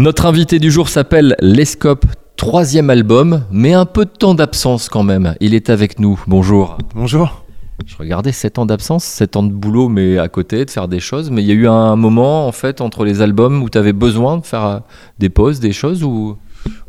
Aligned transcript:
Notre 0.00 0.24
invité 0.24 0.58
du 0.58 0.70
jour 0.70 0.88
s'appelle 0.88 1.36
Lescope, 1.42 2.06
troisième 2.38 2.88
album, 2.88 3.42
mais 3.52 3.74
un 3.74 3.84
peu 3.84 4.06
de 4.06 4.10
temps 4.10 4.32
d'absence 4.32 4.88
quand 4.88 5.02
même. 5.02 5.34
Il 5.40 5.52
est 5.52 5.68
avec 5.68 5.98
nous. 5.98 6.18
Bonjour. 6.26 6.78
Bonjour. 6.94 7.44
Je 7.84 7.98
regardais 7.98 8.32
7 8.32 8.58
ans 8.58 8.64
d'absence, 8.64 9.04
7 9.04 9.36
ans 9.36 9.42
de 9.42 9.52
boulot, 9.52 9.90
mais 9.90 10.16
à 10.16 10.28
côté, 10.28 10.64
de 10.64 10.70
faire 10.70 10.88
des 10.88 11.00
choses. 11.00 11.30
Mais 11.30 11.42
il 11.42 11.48
y 11.48 11.50
a 11.50 11.54
eu 11.54 11.68
un 11.68 11.96
moment, 11.96 12.48
en 12.48 12.52
fait, 12.52 12.80
entre 12.80 13.04
les 13.04 13.20
albums 13.20 13.62
où 13.62 13.68
tu 13.68 13.76
avais 13.76 13.92
besoin 13.92 14.38
de 14.38 14.46
faire 14.46 14.64
euh, 14.64 14.78
des 15.18 15.28
pauses, 15.28 15.60
des 15.60 15.72
choses 15.72 16.02
ou... 16.02 16.38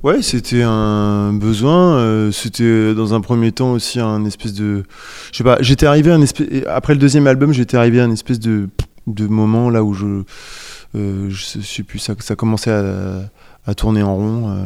Ouais, 0.04 0.22
c'était 0.22 0.64
un 0.64 1.34
besoin. 1.34 1.96
euh, 1.98 2.32
c'était 2.32 2.94
dans 2.94 3.14
un 3.14 3.20
premier 3.20 3.52
temps 3.52 3.74
aussi 3.74 4.00
un 4.00 4.24
espèce 4.24 4.54
de. 4.54 4.84
Je 5.34 5.38
sais 5.38 5.44
pas, 5.44 5.58
j'étais 5.60 5.86
arrivé 5.86 6.12
à 6.12 6.16
un 6.16 6.22
espèce. 6.22 6.48
Après 6.70 6.94
le 6.94 7.00
deuxième 7.00 7.28
album, 7.28 7.52
j'étais 7.52 7.76
arrivé 7.76 8.00
à 8.00 8.06
un 8.06 8.12
espèce 8.12 8.40
de, 8.40 8.70
de 9.08 9.28
moment 9.28 9.70
là 9.70 9.84
où 9.84 9.94
je. 9.94 10.24
Euh, 10.96 11.30
je 11.30 11.44
sais- 11.44 11.84
plus, 11.84 12.00
ça, 12.00 12.16
ça 12.20 12.36
commençait 12.36 12.72
à, 12.72 13.76
tourner 13.76 14.04
en 14.04 14.16
rond 14.16 14.50
euh, 14.50 14.66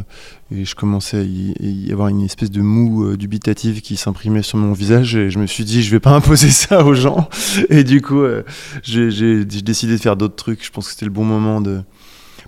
et 0.51 0.65
je 0.65 0.73
commençais 0.73 1.17
à 1.19 1.21
y, 1.21 1.91
avoir 1.91 2.07
une 2.07 2.21
espèce 2.21 2.49
de 2.49 2.61
moue 2.61 3.05
euh, 3.05 3.17
dubitative 3.17 3.81
qui 3.81 3.97
s'imprimait 3.97 4.41
sur 4.41 4.57
mon 4.57 4.73
visage 4.73 5.15
et 5.15 5.29
je 5.29 5.37
me 5.37 5.45
suis 5.45 5.65
dit 5.65 5.83
je 5.83 5.91
vais 5.91 5.99
pas 5.99 6.11
imposer 6.15 6.49
ça 6.49 6.83
aux 6.83 6.93
gens. 6.93 7.29
Et 7.69 7.83
du 7.83 8.01
coup 8.01 8.23
j'ai 8.83 9.45
décidé 9.45 9.93
de 9.93 10.01
faire 10.01 10.15
d'autres 10.15 10.35
trucs. 10.35 10.65
Je 10.65 10.71
pense 10.71 10.85
que 10.87 10.93
c'était 10.93 11.05
le 11.05 11.11
bon 11.11 11.25
moment 11.25 11.61
de 11.61 11.81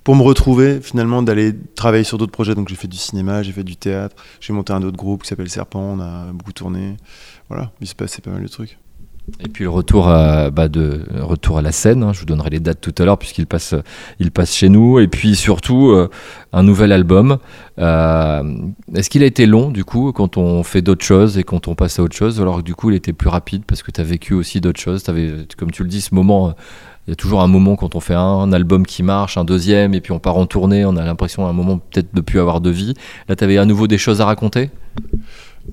pour 0.04 0.16
me 0.16 0.24
retrouver 0.24 0.80
finalement 0.82 1.22
d'aller 1.22 1.54
travailler 1.76 2.06
sur 2.06 2.18
d'autres 2.18 2.32
projets. 2.32 2.56
Donc 2.56 2.70
j'ai 2.70 2.76
fait 2.76 2.88
du 2.88 2.98
cinéma 2.98 3.44
j'ai 3.44 3.52
fait 3.52 3.66
du 3.66 3.76
théâtre 3.76 4.16
j'ai 4.40 4.54
monté 4.54 4.74
un 4.74 4.82
autre 4.82 4.98
groupe 4.98 5.24
qui 5.24 5.30
s'appelle 5.30 5.50
Serpent 5.50 5.98
on 5.98 6.00
a 6.00 6.32
beaucoup 6.34 6.54
tourné. 6.54 6.96
Voilà 7.50 7.72
il 7.82 7.88
se 7.88 7.96
passait 7.96 8.22
pas 8.22 8.32
mal 8.32 8.42
de 8.42 8.48
trucs 8.48 8.80
Et 9.44 9.50
puis 9.50 9.66
le 9.66 9.70
retour 9.70 10.08
à, 10.08 10.50
bah, 10.52 10.70
de, 10.70 11.02
retour 11.20 11.58
à 11.58 11.62
la 11.62 11.72
scène, 11.72 12.02
hein, 12.02 12.14
je 12.14 12.20
vous 12.20 12.26
donnerai 12.26 12.50
les 12.50 12.60
dates 12.60 12.80
tout 12.80 12.96
à 12.98 13.06
l'heure 13.06 13.18
puisqu'il 13.18 13.46
passe, 13.46 13.76
il 14.20 14.32
passe 14.32 14.56
chez 14.56 14.70
nous. 14.70 15.00
Et 15.00 15.08
puis 15.08 15.36
surtout, 15.36 15.90
euh, 15.90 16.10
un 16.54 16.64
nouvel 16.64 16.92
album. 16.92 17.38
Euh, 17.78 18.44
Est-ce 18.96 19.10
qu'il 19.10 19.24
a 19.24 19.26
été 19.26 19.46
long 19.46 19.70
du 19.70 19.84
coup 19.84 20.12
quand 20.14 20.38
on 20.38 20.64
fait 20.64 20.82
d'autres 20.82 21.06
choses 21.06 21.38
et 21.38 21.44
quand 21.44 21.68
on 21.68 21.76
passe 21.76 22.00
à 22.00 22.04
autre 22.04 22.16
chose? 22.16 22.40
Alors 22.42 22.64
du 22.64 22.74
coup, 22.74 22.90
il 22.90 22.96
était 22.96 23.14
plus 23.14 23.30
rapide 23.30 23.64
parce 23.68 23.84
que 23.84 23.92
tu 23.92 24.02
as 24.02 24.06
vécu 24.06 24.34
aussi 24.34 24.62
d'autres 24.62 24.80
choses. 24.80 25.08
Avais, 25.10 25.32
comme 25.58 25.72
tu 25.72 25.84
le 25.84 25.90
dis, 25.90 26.02
ce 26.02 26.16
moment, 26.16 26.56
il 27.08 27.12
y 27.12 27.14
a 27.14 27.16
toujours 27.16 27.42
un 27.42 27.48
moment 27.48 27.78
quand 27.78 27.96
on 27.96 28.02
fait 28.02 28.16
un, 28.16 28.52
album 28.52 28.86
qui 28.86 29.02
marche, 29.02 29.38
un 29.38 29.46
deuxième, 29.46 29.94
et 29.94 30.02
puis 30.02 30.12
on 30.12 30.20
part 30.20 30.36
en 30.36 30.46
tournée, 30.46 30.84
on 30.84 30.98
a 30.98 31.06
l'impression 31.06 31.46
à 31.48 31.50
un 31.50 31.54
moment 31.54 31.78
peut-être 31.78 32.14
de 32.14 32.20
plus 32.20 32.40
avoir 32.40 32.60
de 32.60 32.70
vie. 32.70 32.96
Là, 33.30 33.36
tu 33.38 33.44
avais 33.46 33.58
à 33.58 33.64
nouveau 33.64 33.88
des 33.88 33.98
choses 33.98 34.20
à 34.20 34.26
raconter? 34.26 34.72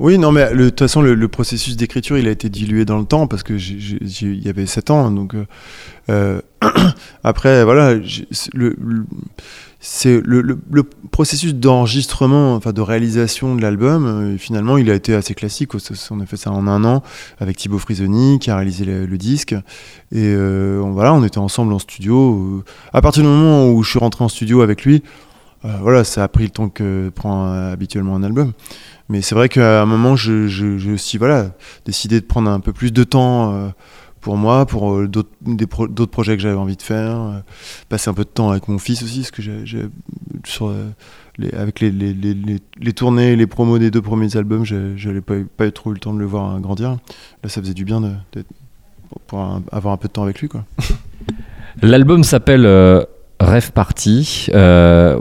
Oui, 0.01 0.19
non, 0.19 0.33
mais 0.33 0.53
de 0.55 0.69
toute 0.71 0.81
façon, 0.81 1.03
le, 1.03 1.29
processus 1.29 1.77
d'écriture, 1.77 2.19
il 2.19 2.27
a 2.27 2.31
été 2.31 2.49
dilué 2.49 2.85
dans 2.85 2.99
le 2.99 3.05
temps 3.05 3.27
parce 3.27 3.43
que 3.43 3.55
il 3.55 4.45
y 4.45 4.49
avait 4.49 4.67
7 4.67 4.91
ans. 4.91 5.11
Donc, 5.11 5.35
euh, 5.35 5.47
euh, 6.11 6.41
après, 7.25 7.63
voilà, 7.65 7.95
le, 8.55 8.77
c'est 9.79 10.21
le, 10.25 10.59
processus 11.13 11.55
d'enregistrement, 11.55 12.57
enfin 12.57 12.73
de 12.73 12.81
réalisation 12.81 13.55
de 13.55 13.63
l'album. 13.63 14.05
euh, 14.07 14.37
finalement, 14.37 14.79
il 14.79 14.91
a 14.91 14.95
été 14.95 15.15
assez 15.15 15.35
classique. 15.35 15.71
On 16.11 16.21
a 16.21 16.27
fait 16.27 16.37
ça 16.37 16.51
en 16.51 16.67
un 16.67 16.85
an 16.85 17.05
avec 17.39 17.57
Thibaut 17.57 17.79
Frisoni 17.79 18.41
qui 18.41 18.51
a 18.51 18.57
réalisé 18.57 18.85
le, 18.85 19.17
disque. 19.17 19.55
Et 20.11 20.35
voilà, 20.35 21.15
on 21.15 21.23
était 21.23 21.39
ensemble 21.39 21.73
en 21.73 21.79
studio. 21.79 22.65
À 22.93 23.01
partir 23.01 23.23
du 23.23 23.29
moment 23.29 23.71
où 23.71 23.85
je 23.85 23.91
suis 23.91 24.01
rentré 24.01 24.25
en 24.25 24.29
studio 24.29 24.61
avec 24.61 24.85
lui, 24.85 25.05
voilà, 25.81 26.05
ça 26.05 26.23
a 26.25 26.29
pris 26.29 26.45
le 26.45 26.51
temps 26.51 26.69
que 26.69 27.11
prend 27.15 27.47
euh, 27.47 27.73
habituellement 27.73 28.17
un 28.17 28.23
album. 28.23 28.53
Mais 29.09 29.21
c'est 29.23 29.35
vrai 29.35 29.49
qu'à 29.49 29.83
un 29.83 29.87
moment, 29.87 30.17
je, 30.17 30.47
je, 30.49 30.79
je 30.79 30.91
aussi 30.93 31.19
voilà, 31.19 31.51
décidé 31.85 32.21
de 32.21 32.27
prendre 32.27 32.51
un 32.51 32.61
peu 32.61 32.73
plus 32.73 32.93
de 32.93 33.05
temps 33.05 33.53
euh, 33.55 33.69
pour 34.21 34.37
moi, 34.39 34.65
pour 34.67 34.95
euh, 34.95 35.07
d'autres 35.09 36.07
projets 36.07 36.37
que 36.37 36.43
j'avais 36.43 36.57
envie 36.57 36.77
de 36.77 36.83
faire. 36.83 37.21
euh, 37.21 37.39
passer 37.89 38.09
un 38.11 38.15
peu 38.15 38.25
de 38.25 38.29
temps 38.31 38.51
avec 38.51 38.69
mon 38.69 38.79
fils 38.79 39.03
aussi, 39.03 39.19
parce 39.21 39.31
que 39.31 39.43
sur, 40.45 40.69
euh, 40.69 40.87
les, 41.37 41.51
avec 41.53 41.81
les, 41.81 41.91
les, 41.91 42.15
les, 42.15 42.35
les, 42.35 42.93
tournées, 42.95 43.37
les 43.37 43.47
promos 43.47 43.79
des 43.79 43.91
deux 43.91 44.01
premiers 44.03 44.35
albums, 44.37 44.65
j'ai- 44.65 44.97
j'avais 44.97 45.21
pas, 45.21 45.35
pas 45.57 45.67
eu 45.67 45.73
trop 45.73 45.91
eu 45.91 45.95
le 45.95 46.01
temps 46.01 46.15
de 46.15 46.19
le 46.19 46.25
voir 46.27 46.55
euh, 46.57 46.59
grandir. 46.61 46.91
Là, 47.43 47.49
ça 47.49 47.61
faisait 47.61 47.75
du 47.75 47.85
bien 47.85 48.01
de, 48.01 48.11
d'être- 48.33 48.49
pour 49.27 49.39
un- 49.41 49.63
peu 49.99 50.09
de 50.09 50.13
temps 50.13 50.23
avec 50.23 50.41
lui. 50.41 50.49
L'album 51.83 52.25
s'appelle 52.25 52.65
euh, 52.67 53.05
Rêve 53.45 53.73
Party. 53.73 54.49
Euh, 54.55 55.19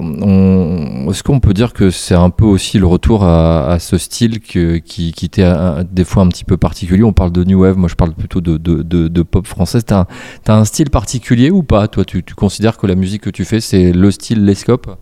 Est-ce 1.09 1.23
qu'on 1.23 1.39
peut 1.39 1.53
dire 1.53 1.73
que 1.73 1.89
c'est 1.89 2.15
un 2.15 2.29
peu 2.29 2.45
aussi 2.45 2.79
le 2.79 2.85
retour 2.85 3.23
à, 3.23 3.77
ce 3.79 3.97
style 3.97 4.39
qui, 4.39 5.13
était 5.21 5.53
des 5.91 6.03
fois 6.03 6.23
un 6.23 6.29
petit 6.29 6.45
peu 6.45 6.57
particulier? 6.57 7.03
On 7.03 7.13
parle 7.13 7.31
de 7.31 7.43
New 7.43 7.61
Wave, 7.61 7.77
moi 7.77 7.89
je 7.89 7.95
parle 7.95 8.13
plutôt 8.13 8.41
de, 8.41 9.21
pop 9.23 9.45
française. 9.45 9.83
T'as 9.85 10.05
as 10.47 10.53
un 10.53 10.65
style 10.65 10.89
particulier 10.89 11.51
ou 11.51 11.63
pas 11.63 11.87
Toi, 11.87 12.05
tu, 12.05 12.23
considères 12.35 12.77
que 12.77 12.87
la 12.87 12.95
musique 12.95 13.23
que 13.23 13.29
tu 13.29 13.45
fais, 13.45 13.59
c'est 13.59 13.91
le 13.91 14.09
style 14.11 14.45
Lescope? 14.45 14.97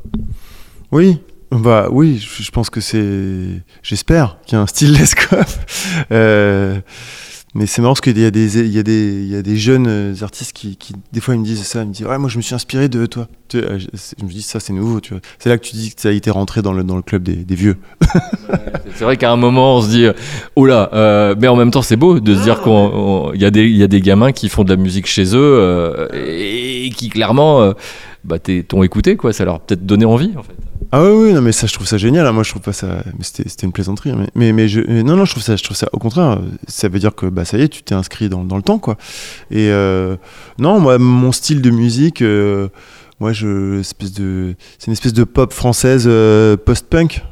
Oui, 0.92 1.20
bah 1.52 1.88
oui, 1.92 2.18
je, 2.18 2.44
je 2.44 2.52
pense 2.52 2.70
que 2.70 2.82
c'est. 2.82 3.62
J'espère 3.84 4.38
qu'il 4.46 4.56
y 4.56 4.60
a 4.60 4.62
un 4.62 4.68
style 4.68 4.94
Lescope. 4.94 5.48
Euh, 6.12 6.80
mais 7.54 7.66
c'est 7.66 7.82
marrant 7.82 7.94
parce 7.94 8.02
qu'il 8.02 8.18
y 8.18 8.26
a 8.26 8.32
des, 8.32 8.60
il 8.60 8.72
y 8.72 8.80
a 8.80 8.84
des, 8.84 9.22
il 9.24 9.28
y 9.30 9.36
a 9.36 9.42
des 9.42 9.58
jeunes 9.58 9.88
euh, 9.88 10.14
artistes 10.22 10.54
qui, 10.54 10.78
qui, 10.78 10.94
des 11.12 11.20
fois, 11.20 11.34
ils 11.36 11.40
me 11.42 11.46
disent 11.46 11.64
ça. 11.64 11.82
Ils 11.84 11.90
me 11.90 11.94
disent 11.94 12.06
Ouais, 12.06 12.18
moi, 12.18 12.30
je 12.30 12.38
me 12.38 12.42
suis 12.42 12.56
inspiré 12.56 12.88
de 12.88 13.06
toi. 13.06 13.28
Tu 13.50 13.60
vois, 13.62 13.78
je, 13.78 13.88
je 14.20 14.24
me 14.26 14.30
dis 14.30 14.42
Ça, 14.42 14.60
c'est 14.62 14.72
nouveau. 14.74 15.02
tu 15.02 15.14
vois. 15.14 15.22
C'est 15.38 15.50
là 15.50 15.58
que 15.58 15.66
tu 15.66 15.76
dis 15.76 15.94
que 15.94 16.00
ça 16.02 16.10
a 16.10 16.12
été 16.14 16.32
rentré 16.32 16.62
dans 16.62 16.72
le, 16.74 16.84
dans 16.84 16.96
le 16.96 17.02
club 17.02 17.24
des, 17.24 17.36
des 17.36 17.56
vieux. 17.56 17.76
C'est 18.96 19.04
vrai 19.04 19.18
qu'à 19.18 19.32
un 19.32 19.36
moment, 19.38 19.78
on 19.78 19.82
se 19.82 19.90
dit, 19.90 20.06
oh 20.56 20.66
là, 20.66 20.90
euh, 20.94 21.36
mais 21.40 21.48
en 21.48 21.56
même 21.56 21.72
temps, 21.72 21.82
c'est 21.82 21.96
beau 21.96 22.20
de 22.20 22.36
se 22.36 22.42
dire 22.44 22.62
qu'il 22.62 23.42
y, 23.42 23.46
a 23.46 23.52
des- 23.52 23.66
il 23.68 23.76
y 23.78 23.84
a 23.84 23.88
des 23.88 24.02
gamins 24.02 24.32
qui 24.32 24.48
font 24.50 24.64
de 24.64 24.70
la 24.70 24.76
musique 24.78 25.08
chez 25.08 25.24
eux 25.36 25.38
euh, 25.60 26.08
et, 26.14 26.90
qui 26.96 27.10
clairement 27.10 27.62
euh, 27.62 27.74
bah, 28.24 28.38
t'ont 28.40 28.84
écouté, 28.84 29.16
quoi. 29.18 29.34
Ça 29.34 29.44
leur 29.46 29.56
a 29.56 29.60
peut-être 29.60 29.86
donné 29.86 30.06
envie, 30.06 30.32
en 30.38 30.44
fait. 30.44 30.54
Ah 30.94 31.02
oui, 31.04 31.10
oui, 31.28 31.34
non, 31.34 31.42
mais 31.42 31.54
ça, 31.54 31.68
je 31.68 31.74
trouve 31.74 31.88
ça 31.88 31.98
génial. 31.98 32.28
hein. 32.28 32.34
Moi, 32.34 32.44
je 32.44 32.50
trouve 32.50 32.62
pas 32.62 32.74
ça. 32.74 33.02
Mais 33.18 33.24
c'était 33.24 33.66
une 33.66 33.72
plaisanterie. 33.72 34.10
hein. 34.12 34.18
Mais, 34.20 34.28
mais, 34.36 34.52
mais 34.54 34.68
je, 34.68 34.82
non, 35.04 35.16
non, 35.16 35.24
je 35.24 35.32
trouve 35.32 35.44
ça, 35.44 35.56
je 35.56 35.64
trouve 35.64 35.78
ça. 35.78 35.88
Au 35.94 36.00
contraire, 36.00 36.42
ça 36.68 36.90
veut 36.90 37.00
dire 37.00 37.16
que 37.16 37.28
bah 37.28 37.46
ça 37.46 37.58
y 37.58 37.62
est, 37.62 37.70
tu 37.70 37.82
t'es 37.82 37.96
inscrit 37.96 38.28
dans, 38.28 38.44
dans 38.44 38.58
le 38.58 38.62
temps, 38.64 38.78
quoi. 38.78 38.98
Et 39.52 39.70
euh, 39.72 40.18
non, 40.60 40.82
moi, 40.82 40.98
mon 40.98 41.32
style 41.32 41.62
de 41.62 41.70
musique, 41.70 42.22
euh, 42.22 42.68
moi, 43.22 43.32
je, 43.32 43.80
espèce 43.80 44.12
de, 44.12 44.56
c'est 44.80 44.88
une 44.88 44.94
espèce 44.94 45.14
de 45.14 45.24
pop 45.24 45.54
française 45.54 46.06
euh, 46.08 46.58
post-punk, 46.58 47.24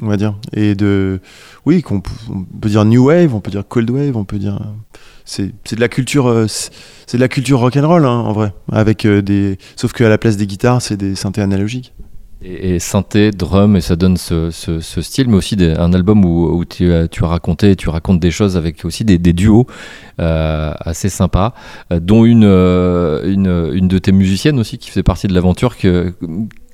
on 0.00 0.06
va 0.06 0.16
dire. 0.16 0.34
Et 0.54 0.74
de, 0.74 1.20
oui, 1.66 1.82
qu'on 1.82 2.00
peut- 2.00 2.10
dire 2.68 2.86
new 2.86 3.04
wave, 3.08 3.34
on 3.34 3.40
peut 3.40 3.50
dire 3.50 3.64
cold 3.68 3.90
wave, 3.90 4.16
on 4.16 4.24
peut 4.24 4.38
dire. 4.38 4.58
C'est 5.26 5.48
de 5.74 5.80
la 5.80 5.88
culture, 5.88 6.26
euh, 6.26 6.46
c'est 6.48 6.70
c'est 7.06 7.18
de 7.18 7.22
la 7.22 7.28
culture 7.28 7.58
rock 7.58 7.76
and 7.76 7.86
roll, 7.86 8.06
hein, 8.06 8.08
en 8.10 8.32
vrai. 8.32 8.54
Avec 8.72 9.04
euh, 9.04 9.20
des, 9.20 9.58
sauf 9.76 9.92
qu'à 9.92 10.08
la 10.08 10.16
place 10.16 10.38
des 10.38 10.46
guitares, 10.46 10.80
c'est 10.80 10.96
des 10.96 11.14
synthés 11.14 11.42
analogiques. 11.42 11.92
Et, 12.46 12.78
synthé, 12.78 13.30
drum, 13.30 13.74
et 13.74 13.80
ça 13.80 13.96
donne 13.96 14.18
ce, 14.18 14.50
style, 14.80 15.28
mais 15.28 15.36
aussi 15.36 15.56
un 15.60 15.92
album 15.94 16.24
où, 16.24 16.46
où 16.54 16.64
tu, 16.64 16.92
as, 16.92 17.08
raconté, 17.22 17.74
tu 17.74 17.88
racontes 17.88 18.20
des 18.20 18.30
choses 18.30 18.56
avec 18.58 18.84
aussi 18.84 19.04
des, 19.04 19.18
duos 19.18 19.66
euh, 20.20 20.72
assez 20.78 21.08
sympas, 21.08 21.54
euh, 21.90 22.00
dont 22.00 22.24
une, 22.26 22.44
euh, 22.44 23.24
une, 23.24 23.88
de 23.88 23.98
tes 23.98 24.12
musiciennes 24.12 24.58
aussi 24.58 24.76
qui 24.78 24.90
faisait 24.90 25.02
partie 25.02 25.26
de 25.26 25.32
l'aventure. 25.32 25.74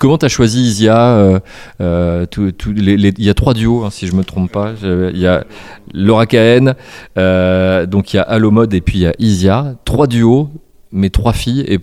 Comment 0.01 0.17
tu 0.17 0.25
as 0.25 0.31
choisi 0.31 0.63
Isia 0.63 0.99
euh, 1.19 1.41
euh, 1.83 2.27
Il 2.67 3.23
y 3.23 3.29
a 3.29 3.35
trois 3.35 3.53
duos, 3.53 3.85
hein, 3.85 3.91
si 3.91 4.07
je 4.07 4.15
me 4.15 4.25
trompe 4.25 4.51
pas. 4.51 4.73
Il 4.83 5.19
y 5.19 5.27
a 5.27 5.45
Laura 5.93 6.25
Cahen, 6.25 6.75
euh, 7.19 7.85
donc 7.85 8.15
il 8.15 8.17
y 8.17 8.19
a 8.19 8.23
Alomode 8.23 8.73
et 8.73 8.81
puis 8.81 9.01
il 9.01 9.03
y 9.03 9.07
a 9.07 9.13
Isia. 9.19 9.75
Trois 9.85 10.07
duos, 10.07 10.49
mais 10.91 11.11
trois 11.11 11.35
filles. 11.35 11.67
Et 11.69 11.81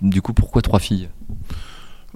du 0.00 0.22
coup, 0.22 0.32
pourquoi 0.32 0.62
trois 0.62 0.78
filles? 0.78 1.08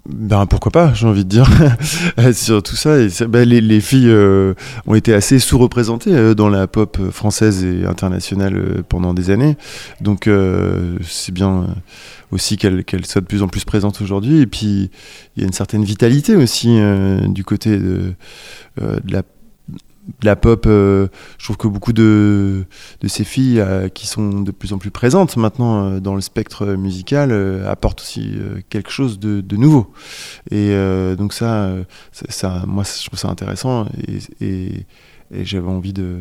Ben 0.06 0.44
pourquoi 0.44 0.70
pas, 0.70 0.92
j'ai 0.92 1.06
envie 1.06 1.24
de 1.24 1.30
dire, 1.30 1.48
sur 2.34 2.62
tout 2.62 2.76
ça. 2.76 2.96
Ben, 3.26 3.48
les, 3.48 3.62
les 3.62 3.80
filles 3.80 4.10
euh, 4.10 4.52
ont 4.86 4.94
été 4.94 5.14
assez 5.14 5.38
sous-représentées 5.38 6.14
euh, 6.14 6.34
dans 6.34 6.50
la 6.50 6.66
pop 6.66 6.98
française 7.10 7.64
et 7.64 7.86
internationale 7.86 8.54
euh, 8.54 8.82
pendant 8.86 9.14
des 9.14 9.30
années. 9.30 9.56
Donc 10.02 10.26
euh, 10.26 10.98
c'est 11.02 11.32
bien 11.32 11.62
euh, 11.62 11.66
aussi 12.32 12.58
qu'elles 12.58 12.84
qu'elles 12.84 13.06
soient 13.06 13.22
de 13.22 13.26
plus 13.26 13.42
en 13.42 13.48
plus 13.48 13.64
présentes 13.64 14.02
aujourd'hui. 14.02 14.40
Et 14.40 14.46
puis 14.46 14.90
il 15.36 15.40
y 15.40 15.42
a 15.42 15.46
une 15.46 15.54
certaine 15.54 15.84
vitalité 15.84 16.36
aussi 16.36 16.78
euh, 16.78 17.26
du 17.26 17.42
côté 17.42 17.78
de, 17.78 18.12
euh, 18.82 18.98
de 19.02 19.12
la 19.12 19.22
la 20.22 20.36
pop, 20.36 20.64
euh, 20.66 21.08
je 21.38 21.44
trouve 21.44 21.56
que 21.56 21.68
beaucoup 21.68 21.92
de, 21.92 22.64
ces 23.06 23.24
filles 23.24 23.60
euh, 23.60 23.88
qui 23.88 24.06
sont 24.06 24.42
de 24.42 24.50
plus 24.50 24.72
en 24.72 24.78
plus 24.78 24.90
présentes 24.90 25.36
maintenant 25.36 25.86
euh, 25.86 26.00
dans 26.00 26.14
le 26.14 26.20
spectre 26.20 26.66
musical 26.74 27.32
apportent 27.66 28.00
aussi 28.00 28.36
quelque 28.68 28.90
chose 28.90 29.18
de, 29.18 29.56
nouveau. 29.56 29.92
Et 30.50 30.74
donc 31.16 31.32
ça, 31.32 31.70
ça, 32.12 32.64
moi, 32.66 32.84
je 32.84 33.06
trouve 33.06 33.18
ça 33.18 33.28
intéressant 33.28 33.86
et, 34.40 34.86
j'avais 35.42 35.68
envie 35.68 35.92
de, 35.92 36.18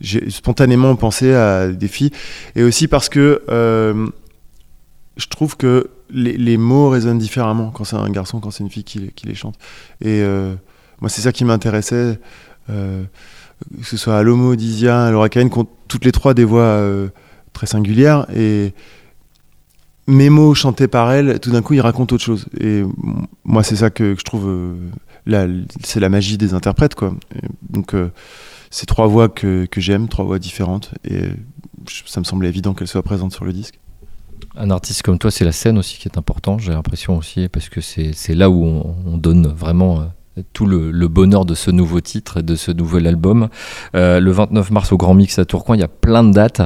j'ai 0.00 0.30
spontanément 0.30 0.94
pensé 0.96 1.34
à 1.34 1.68
des 1.68 1.88
filles 1.88 2.12
et 2.54 2.62
aussi 2.62 2.88
parce 2.88 3.08
que 3.08 3.42
je 3.48 5.26
trouve 5.28 5.56
que 5.56 5.90
les, 6.10 6.56
mots 6.56 6.88
résonnent 6.90 7.18
différemment 7.18 7.70
quand 7.70 7.84
c'est 7.84 7.96
un 7.96 8.10
garçon, 8.10 8.40
quand 8.40 8.50
c'est 8.50 8.64
une 8.64 8.70
fille 8.70 8.84
qui, 8.84 9.12
les- 9.24 9.34
chante. 9.34 9.56
Et 10.00 10.22
moi, 11.00 11.08
c'est 11.08 11.22
ça 11.22 11.32
qui 11.32 11.44
m'intéressait. 11.44 12.18
Euh, 12.70 13.04
que 13.80 13.86
ce 13.86 13.96
soit 13.96 14.22
Laura 14.22 15.28
Cahen, 15.28 15.50
qui 15.50 15.58
ont 15.58 15.68
toutes 15.88 16.04
les 16.04 16.12
trois 16.12 16.34
des 16.34 16.44
voix 16.44 16.62
euh, 16.62 17.08
très 17.52 17.66
singulières. 17.66 18.26
Et, 18.34 18.74
mes 20.06 20.30
mots 20.30 20.54
chantés 20.54 20.88
par 20.88 21.12
elle, 21.12 21.40
tout 21.40 21.50
d'un 21.50 21.62
coup, 21.62 21.74
ils 21.74 21.80
racontent 21.80 22.14
autre 22.14 22.24
chose. 22.24 22.46
Et 22.60 22.82
moi, 23.44 23.62
c'est 23.62 23.76
ça 23.76 23.90
que, 23.90 24.14
je 24.18 24.24
trouve, 24.24 24.48
euh, 24.48 25.64
c'est 25.82 26.00
la 26.00 26.08
magie 26.08 26.38
des 26.38 26.54
interprètes, 26.54 26.94
quoi. 26.94 27.14
donc, 27.68 27.94
euh, 27.94 28.10
c'est 28.70 28.86
trois 28.86 29.06
voix 29.06 29.28
que, 29.28 29.66
j'aime, 29.76 30.08
trois 30.08 30.24
voix 30.24 30.38
différentes, 30.38 30.92
et 31.04 31.28
ça 32.06 32.20
me 32.20 32.24
semblait 32.24 32.48
évident 32.48 32.74
qu'elles 32.74 32.88
soient 32.88 33.02
présentes 33.02 33.32
sur 33.32 33.44
le 33.44 33.52
disque. 33.52 33.78
Un 34.56 34.70
artiste 34.70 35.02
comme 35.02 35.18
toi, 35.18 35.30
c'est 35.30 35.44
la 35.44 35.52
scène 35.52 35.78
aussi 35.78 35.98
qui 35.98 36.08
est 36.08 36.18
important, 36.18 36.58
j'ai 36.58 36.72
l'impression 36.72 37.16
aussi, 37.16 37.48
parce 37.48 37.68
que 37.68 37.80
c'est 37.80 38.34
là 38.34 38.50
où 38.50 38.64
on, 38.64 39.16
donne 39.16 39.46
vraiment 39.46 40.06
tout 40.52 40.66
le, 40.66 41.08
bonheur 41.08 41.44
de 41.44 41.54
ce 41.54 41.70
nouveau 41.70 42.00
titre 42.00 42.38
et 42.38 42.42
de 42.42 42.56
ce 42.56 42.70
nouvel 42.72 43.06
album. 43.06 43.48
Euh, 43.94 44.20
le 44.20 44.30
29 44.30 44.70
mars 44.70 44.92
au 44.92 44.96
Grand 44.96 45.14
Mix 45.14 45.38
à 45.38 45.44
Tourcoing, 45.44 45.76
il 45.76 45.80
y 45.80 45.84
a 45.84 45.88
plein 45.88 46.24
de 46.24 46.32
dates. 46.32 46.62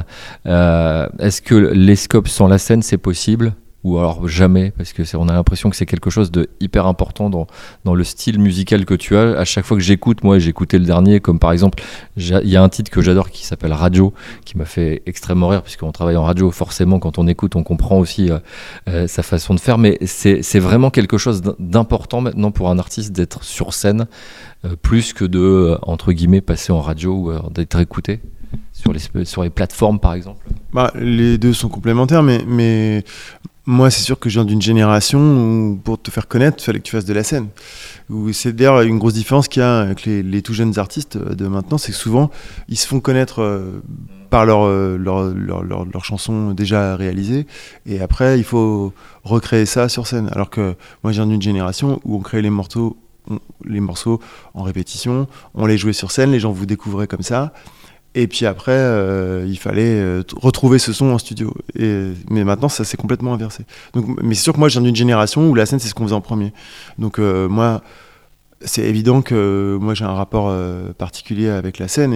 Euh, 0.47 1.09
est-ce 1.19 1.43
que 1.43 1.55
les 1.55 1.97
scopes 1.97 2.29
sans 2.29 2.49
la 2.49 2.59
scène, 2.59 2.83
c'est 2.83 2.99
possible 2.99 3.55
ou 3.85 3.97
alors 3.99 4.27
jamais, 4.27 4.73
parce 4.77 4.93
que 4.93 5.03
on 5.17 5.29
a 5.29 5.33
l'impression 5.33 5.71
que 5.71 5.77
c'est 5.77 5.87
quelque 5.87 6.11
chose 6.11 6.33
de 6.33 6.49
hyper 6.61 6.87
important 6.87 7.31
dans, 7.31 7.47
dans 7.85 7.95
le 7.95 8.03
style 8.03 8.41
musical 8.41 8.85
que 8.85 8.95
tu 8.95 9.17
as. 9.17 9.39
À 9.39 9.45
chaque 9.45 9.65
fois 9.65 9.77
que 9.77 9.83
j'écoute, 9.83 10.25
moi 10.25 10.39
j'ai 10.41 10.51
écouté 10.51 10.79
le 10.79 10.85
dernier, 10.85 11.21
comme 11.21 11.39
par 11.39 11.53
exemple, 11.53 11.83
il 12.17 12.49
y 12.49 12.57
a 12.57 12.63
un 12.63 12.69
titre 12.69 12.91
que 12.91 13.01
j'adore 13.01 13.31
qui 13.31 13.47
s'appelle 13.47 13.73
Radio, 13.73 14.13
qui 14.45 14.59
m'a 14.59 14.65
fait 14.65 15.03
extrêmement 15.07 15.49
rire, 15.49 15.63
puisqu'on 15.63 15.93
travaille 15.93 16.17
en 16.17 16.25
radio, 16.25 16.51
forcément 16.51 16.99
quand 16.99 17.19
on 17.19 17.29
écoute, 17.29 17.55
on 17.55 17.63
comprend 17.63 17.99
aussi 17.99 18.31
euh, 18.31 18.39
euh, 18.89 19.07
sa 19.07 19.23
façon 19.23 19.55
de 19.55 19.61
faire, 19.61 19.79
mais 19.79 19.97
c'est 20.05 20.59
vraiment 20.59 20.91
quelque 20.91 21.17
chose 21.17 21.43
d'important 21.59 22.21
maintenant 22.21 22.51
pour 22.51 22.71
un 22.71 22.79
artiste 22.81 23.13
d'être 23.13 23.45
sur 23.45 23.75
scène, 23.75 24.09
euh, 24.65 24.75
plus 24.75 25.13
que 25.13 25.25
de, 25.25 25.79
entre 25.83 26.13
guillemets, 26.13 26.41
passer 26.41 26.73
en 26.73 26.81
radio 26.81 27.13
ou 27.15 27.51
d'être 27.51 27.79
écouté 27.79 28.21
sur 28.73 28.93
les, 28.93 29.25
sur 29.25 29.43
les 29.43 29.51
plateformes 29.51 30.01
par 30.01 30.15
exemple 30.15 30.47
bah, 30.73 30.91
Les 30.95 31.39
deux 31.39 31.53
sont 31.53 31.69
complémentaires, 31.69 32.23
mais, 32.23 32.43
mais 32.47 33.05
moi, 33.69 33.91
c'est 33.91 34.01
sûr 34.01 34.19
que 34.19 34.31
je 34.31 34.41
viens 34.41 34.47
d'une 34.47 34.63
génération 34.63 35.21
où, 35.21 35.77
pour 35.77 36.01
te 36.01 36.11
faire 36.11 36.27
connaître, 36.27 36.57
il 36.59 36.65
fallait 36.65 36.79
que 36.79 36.85
tu 36.85 36.93
fasses 36.93 37.05
de 37.05 37.13
la 37.13 37.23
scène. 37.23 37.49
C'est 38.33 38.57
d'ailleurs 38.57 38.81
une 38.81 38.99
grosse 38.99 39.13
différence 39.13 39.47
qu'il 39.47 39.61
y 39.61 39.63
a 39.63 39.81
avec 39.81 40.07
les, 40.07 40.41
tout 40.41 40.55
jeunes 40.55 40.79
artistes 40.79 41.19
de 41.19 41.47
maintenant, 41.49 41.77
c'est 41.77 41.93
que 41.93 41.99
souvent, 41.99 42.31
ils 42.71 42.79
se 42.79 42.87
font 42.87 43.01
connaître 43.01 43.43
euh, 43.43 43.83
par 44.31 44.47
leurs 44.47 44.65
euh, 44.65 44.97
leur, 44.97 45.35
leur, 45.63 46.05
chansons 46.05 46.53
déjà 46.53 46.97
réalisées, 46.97 47.47
et 47.85 48.01
après, 48.01 48.39
il 48.39 48.45
faut 48.45 48.95
recréer 49.23 49.67
ça 49.67 49.91
sur 49.91 50.07
scène. 50.07 50.31
Alors 50.33 50.49
que 50.49 50.75
moi, 51.05 51.13
je 51.13 51.21
viens 51.21 51.27
d'une 51.27 51.43
génération 51.43 52.01
où 52.07 52.17
on 52.17 52.21
crée 52.21 52.41
les 52.41 52.49
morceaux, 52.49 52.97
les 53.67 53.81
morceaux 53.81 54.19
en 54.55 54.63
répétition, 54.63 55.27
on 55.53 55.67
les 55.67 55.77
jouait 55.77 55.93
sur 55.93 56.11
scène, 56.11 56.31
les 56.31 56.41
gens 56.41 56.53
vous 56.53 56.65
découvraient 56.65 57.07
comme 57.07 57.21
ça. 57.21 57.53
Et 58.15 58.27
puis 58.27 58.47
après, 58.47 58.73
euh, 58.73 59.45
il 59.47 59.59
fallait 59.59 60.01
euh, 60.01 60.23
retrouver 60.37 60.79
ce 60.79 60.93
son 60.93 61.07
en 61.07 61.19
studio. 61.19 61.55
Mais 61.77 62.45
maintenant, 62.45 62.69
ça 62.69 62.85
s'est 62.85 62.97
complètement 62.97 63.35
inversé. 63.35 63.65
Mais 64.23 64.35
c'est 64.35 64.43
sûr 64.43 64.53
que 64.53 64.59
moi, 64.59 64.69
je 64.69 64.75
viens 64.75 64.83
d'une 64.83 64.97
génération 64.97 65.49
où 65.49 65.55
la 65.55 65.67
scène, 65.67 65.79
c'est 65.79 65.89
ce 65.89 65.95
qu'on 65.95 66.05
faisait 66.05 66.15
en 66.15 66.21
premier. 66.21 66.53
Donc 66.99 67.19
euh, 67.19 67.49
moi, 67.49 67.83
c'est 68.63 68.83
évident 68.83 69.23
que 69.23 69.79
moi, 69.81 69.95
j'ai 69.95 70.05
un 70.05 70.15
rapport 70.15 70.53
particulier 70.97 71.49
avec 71.49 71.79
la 71.79 71.87
scène 71.87 72.13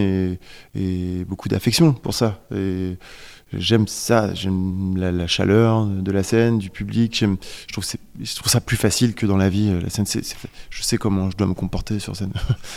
et, 0.74 1.24
beaucoup 1.28 1.48
d'affection 1.48 1.92
pour 1.92 2.14
ça. 2.14 2.40
J'aime 3.56 3.86
ça, 3.86 4.32
j'aime 4.34 4.94
la, 4.96 5.26
chaleur 5.26 5.86
de 5.86 6.12
la 6.12 6.22
scène, 6.22 6.58
du 6.58 6.70
public. 6.70 7.16
J'aime, 7.18 7.36
je 7.68 7.72
trouve, 7.72 7.84
ça 7.84 8.60
plus 8.60 8.76
facile 8.76 9.14
que 9.14 9.26
dans 9.26 9.36
la 9.36 9.48
vie. 9.48 9.70
La 9.82 9.90
scène, 9.90 10.06
je 10.70 10.82
sais 10.82 10.96
comment 10.96 11.30
je 11.30 11.36
dois 11.36 11.46
me 11.46 11.54
comporter 11.54 11.98
sur 11.98 12.16
scène. 12.16 12.32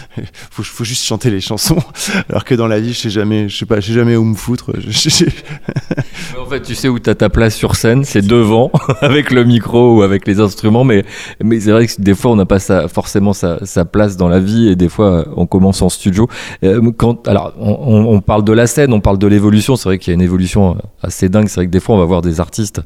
faut, 0.52 0.64
faut 0.64 0.84
juste 0.84 1.04
chanter 1.04 1.30
les 1.30 1.42
chansons, 1.42 1.78
alors 2.30 2.44
que 2.44 2.56
dans 2.56 2.68
la 2.68 2.80
vie, 2.80 2.94
je 2.94 3.00
sais 3.00 3.10
jamais, 3.10 3.50
je 3.50 3.58
sais 3.58 3.66
pas, 3.66 3.80
je 3.80 3.88
sais 3.88 3.94
jamais 3.94 4.16
où 4.16 4.24
me 4.24 4.36
foutre. 4.36 4.72
en 6.40 6.46
fait, 6.46 6.62
tu 6.62 6.76
sais 6.76 6.90
où 6.90 7.00
tu 7.00 7.10
as 7.10 7.16
ta 7.16 7.30
place 7.30 7.56
sur 7.56 7.76
scène, 7.76 8.04
c'est 8.04 8.26
devant, 8.26 8.72
avec 9.02 9.32
le 9.32 9.44
micro 9.44 9.98
ou 9.98 10.02
avec 10.02 10.28
les 10.28 10.40
instruments. 10.40 10.84
Mais, 10.84 11.06
mais 11.44 11.60
c'est 11.60 11.72
vrai 11.72 11.88
que 11.88 11.94
des 12.00 12.16
fois, 12.16 12.32
on 12.32 12.36
n'a 12.36 12.46
pas 12.46 12.60
forcément 12.88 13.34
sa, 13.34 13.60
place 13.86 14.18
dans 14.18 14.28
la 14.28 14.40
vie, 14.40 14.70
et 14.70 14.76
des 14.76 14.90
fois, 14.90 15.26
on 15.36 15.46
commence 15.46 15.82
en 15.82 15.90
studio. 15.90 16.28
Euh, 16.64 16.92
quand, 16.98 17.28
alors, 17.28 17.54
on 17.60 18.20
parle 18.22 18.44
de 18.44 18.54
la 18.54 18.68
scène, 18.68 18.94
on 18.94 19.02
parle 19.02 19.20
de 19.20 19.28
l'évolution. 19.28 19.76
C'est 19.76 19.90
vrai 19.90 20.00
qu'il 20.00 20.12
y 20.12 20.14
a 20.14 20.16
une 20.16 20.22
évolution 20.22 20.65
assez 21.02 21.30
dingue. 21.30 21.48
C'est 21.48 21.56
vrai 21.56 21.66
que 21.68 21.72
des 21.72 21.80
fois, 21.80 21.96
on 21.96 22.00
va 22.00 22.06
voir 22.06 22.22
des 22.22 22.40
artistes 22.40 22.82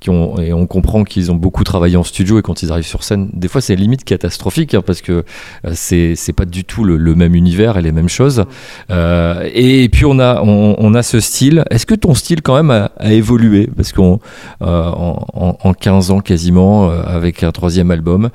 qui 0.00 0.08
ont, 0.10 0.38
et 0.38 0.52
on 0.52 0.66
comprend 0.66 1.04
qu'ils 1.04 1.30
ont 1.30 1.34
beaucoup 1.34 1.62
travaillé 1.62 1.96
en 1.96 2.02
studio 2.02 2.38
et 2.38 2.42
quand 2.42 2.62
ils 2.62 2.72
arrivent 2.72 2.86
sur 2.86 3.04
scène, 3.04 3.28
des 3.34 3.48
fois, 3.48 3.60
c'est 3.60 3.76
limite 3.76 4.04
catastrophique 4.04 4.74
hein, 4.74 4.82
parce 4.84 5.02
que 5.02 5.24
euh, 5.66 5.72
c'est, 5.74 6.14
c'est 6.16 6.32
pas 6.32 6.46
du 6.46 6.64
tout 6.64 6.84
le, 6.84 7.14
même 7.14 7.34
univers 7.34 7.76
et 7.76 7.82
les 7.82 7.92
mêmes 7.92 8.08
choses. 8.08 8.44
Euh, 8.90 9.48
et, 9.52 9.88
puis, 9.90 10.06
on 10.06 10.18
a, 10.18 10.42
on, 10.42 10.94
a 10.94 11.02
ce 11.02 11.20
style. 11.20 11.64
Est-ce 11.70 11.86
que 11.86 11.94
ton 11.94 12.14
style, 12.14 12.40
quand 12.40 12.54
même, 12.54 12.70
a, 12.70 13.12
évolué? 13.12 13.68
Parce 13.76 13.92
qu'en 13.92 14.20
euh, 14.62 14.90
en, 14.92 15.74
15 15.74 16.10
ans, 16.10 16.20
quasiment, 16.20 16.90
avec 16.90 17.42
un 17.42 17.52
troisième 17.52 17.90
album, 17.90 18.30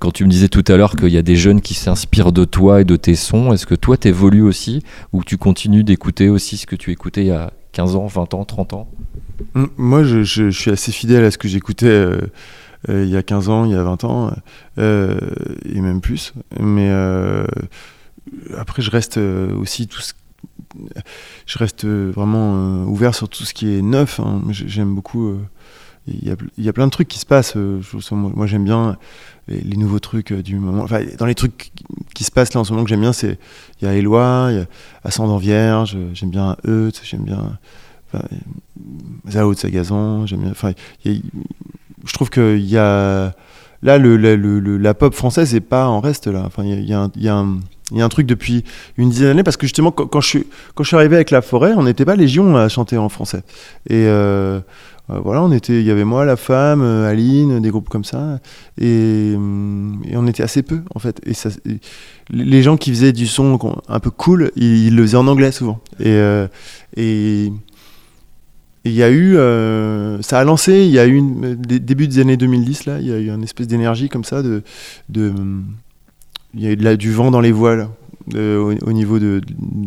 quand 0.00 0.10
tu 0.10 0.24
me 0.24 0.30
disais 0.30 0.48
tout 0.48 0.64
à 0.68 0.76
l'heure 0.76 0.96
qu'il 0.96 1.08
y 1.08 1.18
a 1.18 1.22
des 1.22 1.36
jeunes 1.36 1.60
qui 1.60 1.74
s'inspirent 1.74 2.32
de 2.32 2.44
toi 2.44 2.80
et 2.80 2.84
de 2.84 2.96
tes 2.96 3.14
sons, 3.14 3.52
est-ce 3.52 3.66
que 3.66 3.74
toi, 3.74 3.96
t'évolues 3.96 4.42
aussi? 4.42 4.82
Ou 5.12 5.22
tu 5.24 5.36
continues 5.36 5.84
d'écouter 5.84 6.28
aussi 6.28 6.56
ce 6.56 6.66
que 6.66 6.76
tu 6.76 6.90
écoutais 6.90 7.22
il 7.22 7.28
y 7.28 7.30
a 7.30 7.52
15 7.76 7.94
ans, 7.96 8.06
20 8.06 8.32
ans, 8.32 8.44
30 8.46 8.72
ans 8.72 8.88
Moi, 9.76 10.02
je, 10.02 10.48
suis 10.48 10.70
assez 10.70 10.92
fidèle 10.92 11.24
à 11.24 11.30
ce 11.30 11.36
que 11.36 11.46
j'écoutais 11.46 11.86
euh, 11.86 12.20
euh, 12.88 13.04
il 13.04 13.10
y 13.10 13.18
a 13.18 13.22
15 13.22 13.50
ans, 13.50 13.66
il 13.66 13.72
y 13.72 13.74
a 13.74 13.82
20 13.82 14.04
ans, 14.04 14.32
euh, 14.78 15.18
et 15.66 15.82
même 15.82 16.00
plus. 16.00 16.32
Mais 16.58 16.90
après, 18.56 18.80
je 18.80 18.90
reste 18.90 19.18
aussi 19.18 19.88
tout 19.88 20.00
ce 20.00 20.14
reste 21.58 21.84
vraiment 21.84 22.84
ouvert 22.84 23.14
sur 23.14 23.28
tout 23.28 23.44
ce 23.44 23.52
qui 23.52 23.76
est 23.76 23.82
neuf. 23.82 24.20
Hein. 24.20 24.40
J'aime 24.48 24.94
beaucoup. 24.94 25.38
Il 26.08 26.36
y, 26.58 26.68
a, 26.68 26.72
plein 26.72 26.86
de 26.86 26.92
trucs 26.92 27.08
qui 27.08 27.18
se 27.18 27.26
passent. 27.26 27.56
moi, 28.12 28.46
j'aime 28.46 28.64
bien 28.64 28.96
les, 29.48 29.76
nouveaux 29.76 29.98
trucs 29.98 30.32
du 30.32 30.56
moment. 30.56 30.84
Enfin, 30.84 31.00
dans 31.18 31.26
les 31.26 31.34
trucs 31.34 31.72
qui 32.14 32.24
se 32.24 32.30
passent 32.30 32.54
là 32.54 32.60
en 32.60 32.64
ce 32.64 32.72
moment 32.72 32.84
que 32.84 32.90
j'aime 32.90 33.00
bien, 33.00 33.12
c'est 33.12 33.38
il 33.80 33.86
y 33.86 33.88
a 33.88 33.94
Éloi, 33.94 34.48
il 34.50 34.56
y 34.58 34.60
a 34.60 34.66
Ascendant 35.02 35.38
Vierge, 35.38 35.96
j'aime 36.12 36.30
bien 36.30 36.56
Eut, 36.64 36.92
j'aime 37.02 37.24
bien 37.24 37.58
Zao 39.28 39.54
de 39.54 39.58
Sagazan. 39.58 40.24
Enfin, 40.50 40.72
je 41.04 42.12
trouve 42.12 42.30
qu'il 42.30 42.66
y 42.66 42.78
a 42.78 43.34
là 43.82 43.98
la 43.98 44.94
pop 44.94 45.14
française 45.14 45.54
n'est 45.54 45.60
pas 45.60 45.86
en 45.86 46.00
reste 46.00 46.26
là. 46.26 46.42
Enfin, 46.46 46.64
il 46.64 46.84
y 46.84 46.94
a, 46.94 47.08
y, 47.16 47.28
a 47.28 47.44
y 47.92 48.00
a, 48.00 48.04
un 48.04 48.08
truc 48.08 48.26
depuis 48.26 48.64
une 48.96 49.10
dizaine 49.10 49.28
d'années 49.28 49.42
parce 49.42 49.56
que 49.56 49.66
justement 49.66 49.90
quand, 49.90 50.20
je 50.20 50.26
suis 50.26 50.46
quand 50.74 50.82
je 50.82 50.88
suis 50.88 50.96
arrivé 50.96 51.16
avec 51.16 51.30
La 51.30 51.42
Forêt, 51.42 51.74
on 51.76 51.82
n'était 51.82 52.04
pas 52.04 52.16
légion 52.16 52.56
à 52.56 52.68
chanter 52.68 52.96
en 52.96 53.08
français. 53.08 53.42
Et 53.88 54.06
euh, 54.06 54.60
euh, 54.60 54.60
voilà, 55.08 55.42
on 55.42 55.52
était, 55.52 55.80
il 55.80 55.86
y 55.86 55.90
avait 55.90 56.04
moi, 56.04 56.24
la 56.24 56.36
femme, 56.36 56.82
euh, 56.82 57.08
Aline, 57.08 57.60
des 57.60 57.70
groupes 57.70 57.88
comme 57.88 58.04
ça, 58.04 58.40
et, 58.80 59.34
on 59.36 60.26
était 60.26 60.42
assez 60.42 60.62
peu 60.62 60.82
en 60.94 60.98
fait. 60.98 61.20
Et, 61.26 61.32
les 62.30 62.62
gens 62.62 62.76
qui 62.76 62.90
faisaient 62.90 63.12
du 63.12 63.26
son 63.26 63.58
un 63.88 64.00
peu 64.00 64.10
cool, 64.10 64.50
ils, 64.56 64.94
le 64.94 65.02
faisaient 65.02 65.16
en 65.16 65.28
anglais 65.28 65.52
souvent. 65.52 65.80
Et 66.00 67.52
il 68.84 68.92
y 68.92 69.02
a 69.02 69.10
eu, 69.10 69.34
ça 70.22 70.40
a 70.40 70.44
lancé, 70.44 70.84
il 70.84 70.90
y 70.90 70.98
a 70.98 71.06
eu 71.06 71.22
début 71.56 72.08
des 72.08 72.18
années 72.18 72.36
2010 72.36 72.86
là, 72.86 73.00
il 73.00 73.06
y 73.06 73.12
a 73.12 73.18
eu 73.18 73.30
une 73.30 73.44
espèce 73.44 73.68
d'énergie 73.68 74.08
comme 74.08 74.24
ça 74.24 74.42
de 74.42 74.62
il 76.56 76.62
y 76.62 76.66
a 76.66 76.70
eu 76.70 76.76
de 76.76 76.84
la, 76.84 76.96
du 76.96 77.12
vent 77.12 77.30
dans 77.30 77.40
les 77.40 77.52
voiles 77.52 77.88
au, 78.34 78.92
niveau 78.92 79.18
de, 79.18 79.40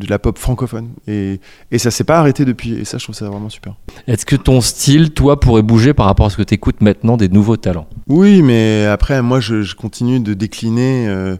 la 0.07 0.19
pop 0.19 0.37
francophone. 0.37 0.89
Et, 1.07 1.39
et 1.71 1.77
ça 1.77 1.91
s'est 1.91 2.03
pas 2.03 2.19
arrêté 2.19 2.45
depuis. 2.45 2.73
Et 2.73 2.85
ça, 2.85 2.97
je 2.97 3.03
trouve 3.03 3.15
ça 3.15 3.29
vraiment 3.29 3.49
super. 3.49 3.75
Est-ce 4.07 4.25
que 4.25 4.35
ton 4.35 4.61
style, 4.61 5.11
toi, 5.11 5.39
pourrait 5.39 5.61
bouger 5.61 5.93
par 5.93 6.05
rapport 6.05 6.27
à 6.27 6.29
ce 6.29 6.37
que 6.37 6.43
tu 6.43 6.53
écoutes 6.53 6.81
maintenant 6.81 7.17
des 7.17 7.29
nouveaux 7.29 7.57
talents? 7.57 7.87
Oui, 8.07 8.41
mais 8.41 8.85
après, 8.85 9.21
moi, 9.21 9.39
je, 9.39 9.73
continue 9.75 10.19
de 10.19 10.33
décliner 10.33 11.07
euh, 11.07 11.37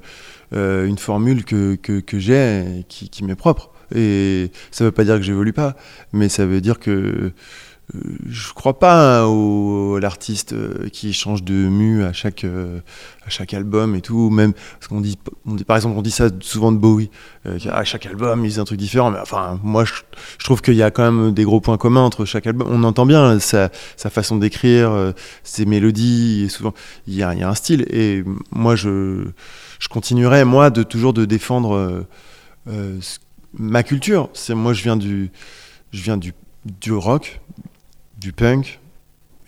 euh, 0.54 0.88
une 0.88 0.98
formule 0.98 1.44
que, 1.44 1.76
que, 1.76 2.00
que 2.00 2.20
j'ai 2.20 2.86
qui, 2.88 3.10
qui 3.10 3.24
m'est 3.24 3.36
propre. 3.36 3.72
Et 3.96 4.52
ça 4.72 4.84
veut 4.84 4.92
pas 4.92 5.04
dire 5.04 5.16
que 5.16 5.24
j'évolue 5.24 5.54
pas, 5.54 5.76
mais 6.14 6.30
ça 6.30 6.46
veut 6.46 6.62
dire 6.62 6.80
que 6.80 6.92
euh, 6.92 7.34
je 8.28 8.54
crois 8.54 8.78
pas 8.78 9.22
hein, 9.22 9.96
à 9.98 10.00
l'artiste 10.00 10.54
euh, 10.54 10.90
qui 10.90 11.12
change 11.14 11.44
de 11.44 11.54
mu 11.54 12.04
à 12.04 12.14
chaque 12.14 12.44
euh, 12.44 12.82
à 13.26 13.30
chaque 13.30 13.54
album 13.54 13.96
et 13.96 14.02
tout. 14.02 14.30
Même 14.30 14.54
parce 14.54 14.88
qu'on 14.88 15.02
dit, 15.02 15.18
par 15.66 15.76
exemple 15.76 15.98
on 15.98 16.02
dit 16.02 16.12
ça 16.12 16.30
souvent 16.42 16.72
de 16.72 16.78
Bowie 16.78 17.10
à 17.46 17.84
chaque 17.84 18.06
album 18.06 18.46
il 18.46 18.52
dit 18.52 18.60
un 18.60 18.66
truc 18.66 18.80
différent. 18.80 19.10
Mais 19.12 19.20
enfin 19.20 19.60
moi 19.64 19.86
je, 19.86 19.94
trouve 20.44 20.62
qu'il 20.62 20.76
y 20.76 20.84
a 20.84 20.92
quand 20.92 21.12
même 21.12 21.34
des 21.34 21.44
gros 21.44 21.62
points 21.62 21.78
communs 21.78 22.02
entre 22.02 22.26
chaque 22.26 22.46
album. 22.46 22.68
On 22.70 22.84
entend 22.84 23.06
bien 23.06 23.40
sa, 23.40 23.70
façon 23.98 24.38
d'écrire 24.38 25.14
ses 25.44 25.66
mélodies 25.66 26.50
souvent 26.50 26.74
il 27.08 27.16
y, 27.16 27.24
a, 27.24 27.34
il 27.34 27.40
y, 27.40 27.44
a, 27.44 27.50
un 27.50 27.56
style. 27.56 27.86
Et 27.90 28.24
moi 28.52 28.76
je 28.76 29.26
je 29.80 29.88
continuerai 29.88 30.44
moi 30.44 30.70
de 30.70 30.84
toujours 30.84 31.14
de 31.14 31.26
défendre 31.26 32.06
ma 33.54 33.84
culture. 33.84 34.30
C'est 34.34 34.54
moi 34.54 34.74
je 34.74 34.84
viens 34.84 34.98
du 34.98 35.32
je 35.92 36.04
viens 36.04 36.18
du 36.18 36.34
du 36.66 36.94
rock 36.94 37.42
du 38.20 38.34
punk. 38.34 38.80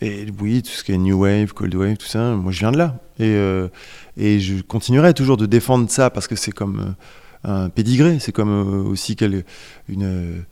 Et 0.00 0.26
oui, 0.40 0.62
tout 0.62 0.70
ce 0.70 0.82
qui 0.82 0.92
est 0.92 0.98
New 0.98 1.20
Wave, 1.22 1.52
Cold 1.52 1.74
Wave, 1.74 1.96
tout 1.96 2.06
ça, 2.06 2.34
moi 2.34 2.50
je 2.50 2.58
viens 2.58 2.72
de 2.72 2.78
là. 2.78 2.98
Et, 3.20 3.34
euh, 3.36 3.68
et 4.16 4.40
je 4.40 4.60
continuerai 4.60 5.14
toujours 5.14 5.36
de 5.36 5.46
défendre 5.46 5.88
ça 5.88 6.10
parce 6.10 6.26
que 6.26 6.34
c'est 6.34 6.50
comme 6.50 6.96
euh, 7.44 7.64
un 7.64 7.68
pédigré, 7.70 8.18
c'est 8.18 8.32
comme 8.32 8.50
euh, 8.50 8.82
aussi 8.82 9.14
quelle, 9.14 9.44
une. 9.88 10.44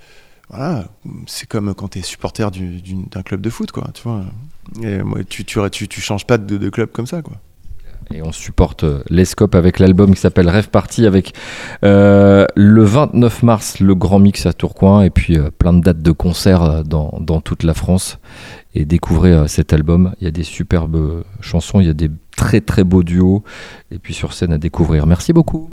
voilà, 0.48 0.86
c'est 1.26 1.48
comme 1.48 1.74
quand 1.74 1.88
tu 1.88 1.98
es 1.98 2.02
supporter 2.02 2.48
d'un 2.52 3.22
club 3.22 3.40
de 3.40 3.50
foot, 3.50 3.72
quoi, 3.72 3.88
tu 3.92 4.02
vois. 4.02 4.24
Moi, 4.76 5.24
tu, 5.24 5.44
tu, 5.44 5.58
tu, 5.72 5.88
tu 5.88 6.00
changes 6.00 6.26
pas 6.26 6.38
de, 6.38 6.56
de 6.56 6.70
club 6.70 6.90
comme 6.92 7.06
ça, 7.06 7.22
quoi. 7.22 7.40
Et 8.12 8.22
on 8.22 8.32
supporte 8.32 8.84
euh, 8.84 9.02
l'Escope 9.08 9.54
avec 9.54 9.78
l'album 9.78 10.14
qui 10.14 10.20
s'appelle 10.20 10.48
Rêve 10.48 10.68
Party 10.68 11.06
avec 11.06 11.32
euh, 11.84 12.44
le 12.56 12.82
29 12.82 13.42
mars 13.44 13.78
le 13.78 13.94
Grand 13.94 14.18
Mix 14.18 14.46
à 14.46 14.52
Tourcoing 14.52 15.02
et 15.02 15.10
puis 15.10 15.38
euh, 15.38 15.50
plein 15.56 15.72
de 15.72 15.80
dates 15.80 16.02
de 16.02 16.10
concerts 16.10 16.62
euh, 16.62 16.82
dans, 16.82 17.16
dans, 17.20 17.40
toute 17.40 17.62
la 17.62 17.74
France. 17.74 18.18
Et 18.74 18.84
découvrez 18.84 19.48
cet 19.48 19.72
album. 19.72 20.14
Il 20.20 20.24
y 20.24 20.28
a 20.28 20.30
des 20.30 20.44
superbes 20.44 21.24
chansons, 21.40 21.80
il 21.80 21.86
y 21.86 21.90
a 21.90 21.94
des 21.94 22.08
très 22.36 22.60
très 22.60 22.84
beaux 22.84 23.02
duos 23.02 23.42
et 23.90 23.98
puis 23.98 24.14
sur 24.14 24.32
scène 24.32 24.52
à 24.52 24.58
découvrir. 24.58 25.06
Merci 25.06 25.32
beaucoup. 25.32 25.68